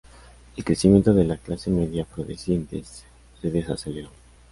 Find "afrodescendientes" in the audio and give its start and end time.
2.01-3.03